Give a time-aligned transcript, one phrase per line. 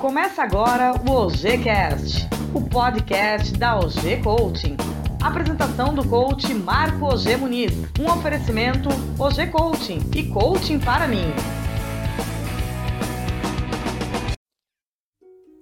[0.00, 4.74] Começa agora o OGCast, o podcast da OG Coaching.
[5.22, 7.72] Apresentação do coach Marco OG Muniz.
[8.00, 8.88] Um oferecimento
[9.18, 11.26] OG Coaching e Coaching para mim.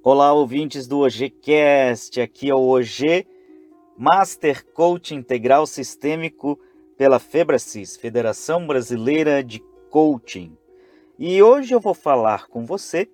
[0.04, 2.20] Olá, ouvintes do OGCast.
[2.20, 3.26] Aqui é o OG
[3.98, 6.56] Master Coach Integral Sistêmico
[6.96, 9.58] pela FEBRACIS, Federação Brasileira de
[9.90, 10.56] Coaching.
[11.18, 13.08] E hoje eu vou falar com você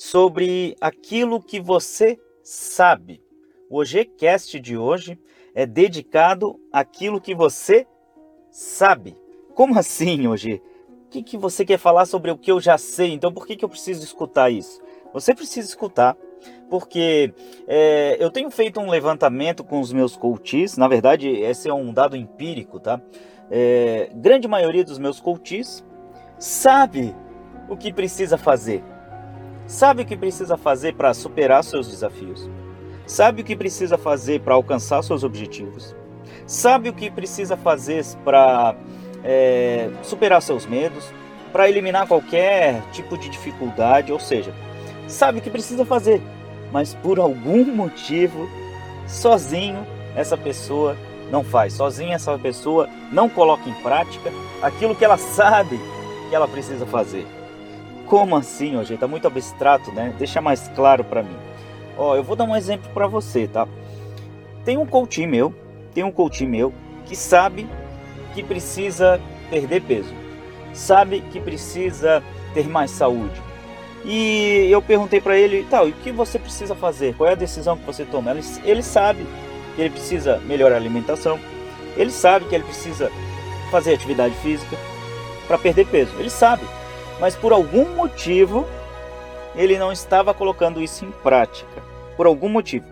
[0.00, 3.22] sobre aquilo que você sabe.
[3.68, 5.18] O OGCast de hoje
[5.54, 7.86] é dedicado àquilo que você
[8.50, 9.14] sabe.
[9.54, 10.62] Como assim, OG?
[11.04, 13.12] O que, que você quer falar sobre o que eu já sei?
[13.12, 14.80] Então por que, que eu preciso escutar isso?
[15.12, 16.16] Você precisa escutar
[16.70, 17.34] porque
[17.68, 21.92] é, eu tenho feito um levantamento com os meus coaches, na verdade, esse é um
[21.92, 22.98] dado empírico, tá?
[23.50, 25.84] É, grande maioria dos meus coaches
[26.38, 27.14] sabe
[27.68, 28.82] o que precisa fazer,
[29.70, 32.50] sabe o que precisa fazer para superar seus desafios,
[33.06, 35.94] sabe o que precisa fazer para alcançar seus objetivos,
[36.44, 38.74] sabe o que precisa fazer para
[39.22, 41.04] é, superar seus medos,
[41.52, 44.52] para eliminar qualquer tipo de dificuldade, ou seja,
[45.06, 46.20] sabe o que precisa fazer,
[46.72, 48.48] mas por algum motivo,
[49.06, 50.96] sozinho, essa pessoa
[51.30, 55.78] não faz, sozinha essa pessoa não coloca em prática aquilo que ela sabe
[56.28, 57.24] que ela precisa fazer.
[58.10, 58.98] Como assim, ó, gente?
[58.98, 60.12] Tá muito abstrato, né?
[60.18, 61.36] Deixa mais claro para mim.
[61.96, 63.68] Ó, eu vou dar um exemplo para você, tá?
[64.64, 65.54] Tem um coach meu,
[65.94, 66.74] tem um coach meu
[67.06, 67.68] que sabe
[68.34, 70.12] que precisa perder peso,
[70.74, 72.20] sabe que precisa
[72.52, 73.40] ter mais saúde.
[74.04, 77.14] E eu perguntei para ele, tal, e o que você precisa fazer?
[77.14, 78.32] Qual é a decisão que você toma?
[78.32, 79.24] Ele, ele sabe
[79.76, 81.38] que ele precisa melhorar a alimentação,
[81.96, 83.08] ele sabe que ele precisa
[83.70, 84.76] fazer atividade física
[85.46, 86.64] para perder peso, ele sabe
[87.20, 88.66] mas por algum motivo
[89.54, 91.82] ele não estava colocando isso em prática.
[92.16, 92.86] Por algum motivo.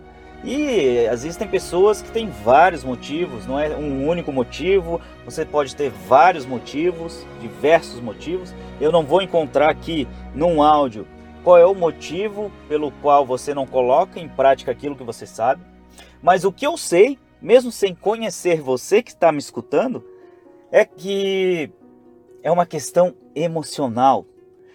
[0.44, 5.90] E existem pessoas que têm vários motivos, não é um único motivo, você pode ter
[5.90, 8.54] vários motivos, diversos motivos.
[8.80, 11.06] Eu não vou encontrar aqui num áudio
[11.42, 15.62] qual é o motivo pelo qual você não coloca em prática aquilo que você sabe,
[16.22, 20.04] mas o que eu sei, mesmo sem conhecer você que está me escutando,
[20.70, 21.72] é que
[22.48, 24.24] é uma questão emocional.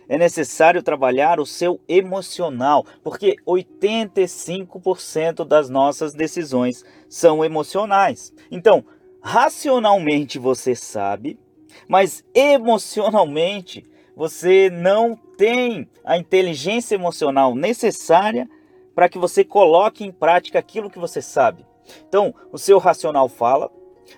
[0.07, 8.31] É necessário trabalhar o seu emocional, porque 85% das nossas decisões são emocionais.
[8.51, 8.85] Então,
[9.23, 11.39] racionalmente você sabe,
[11.87, 13.83] mas emocionalmente
[14.15, 18.47] você não tem a inteligência emocional necessária
[18.93, 21.65] para que você coloque em prática aquilo que você sabe.
[22.07, 23.71] Então, o seu racional fala,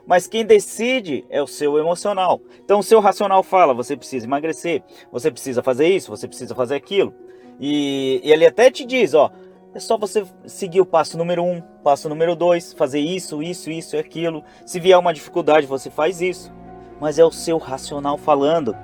[0.06, 2.42] mas quem decide é o seu emocional.
[2.64, 6.76] Então o seu racional fala: você precisa emagrecer, você precisa fazer isso, você precisa fazer
[6.76, 7.14] aquilo.
[7.60, 9.32] E, e ele até te diz: ó,
[9.74, 13.96] é só você seguir o passo número um, passo número dois, fazer isso, isso, isso
[13.96, 14.44] e aquilo.
[14.66, 16.52] Se vier uma dificuldade, você faz isso.
[17.00, 18.76] Mas é o seu racional falando.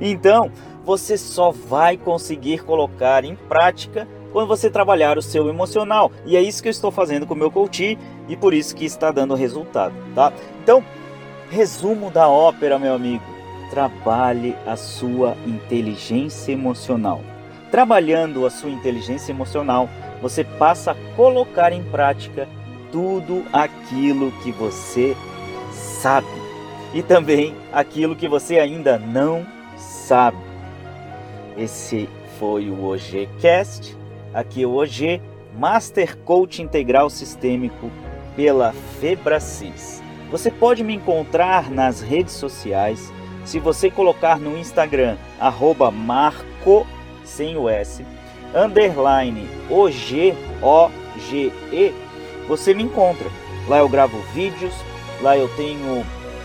[0.00, 0.50] Então,
[0.84, 6.12] você só vai conseguir colocar em prática quando você trabalhar o seu emocional.
[6.24, 8.84] E é isso que eu estou fazendo com o meu coach e por isso que
[8.84, 10.32] está dando resultado, tá?
[10.62, 10.84] Então,
[11.50, 13.24] resumo da ópera, meu amigo.
[13.70, 17.20] Trabalhe a sua inteligência emocional.
[17.70, 19.88] Trabalhando a sua inteligência emocional,
[20.22, 22.48] você passa a colocar em prática
[22.90, 25.14] tudo aquilo que você
[25.70, 26.26] sabe
[26.94, 29.46] e também aquilo que você ainda não
[29.76, 30.38] sabe.
[31.58, 32.08] Esse
[32.38, 33.97] foi o OGCast
[34.32, 35.20] Aqui OG,
[35.58, 37.90] Master Coach Integral Sistêmico
[38.36, 40.02] pela Febracis.
[40.30, 43.12] Você pode me encontrar nas redes sociais.
[43.44, 46.86] Se você colocar no Instagram, arroba marco,
[47.24, 48.04] sem o S,
[48.54, 51.94] underline OG, O-G-E,
[52.46, 53.28] você me encontra.
[53.66, 54.74] Lá eu gravo vídeos,
[55.22, 56.04] lá eu tenho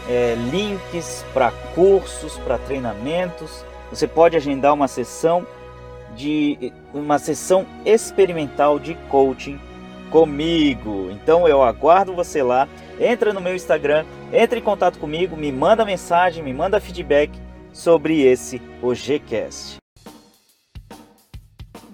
[0.10, 3.66] é, links para cursos, para treinamentos.
[3.90, 5.46] Você pode agendar uma sessão
[6.16, 9.60] de uma sessão experimental de coaching
[10.10, 11.10] comigo.
[11.12, 12.68] Então eu aguardo você lá.
[13.00, 17.32] Entra no meu Instagram, entre em contato comigo, me manda mensagem, me manda feedback
[17.74, 19.78] sobre esse OGCast.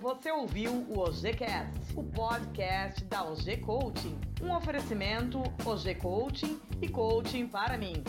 [0.02, 7.48] Você ouviu o OGCast, o podcast da OG Coaching, um oferecimento OG Coaching e Coaching
[7.48, 8.04] para mim.